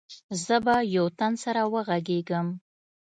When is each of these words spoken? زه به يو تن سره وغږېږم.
زه 0.45 0.55
به 0.65 0.75
يو 0.95 1.05
تن 1.17 1.31
سره 1.43 1.61
وغږېږم. 1.73 2.47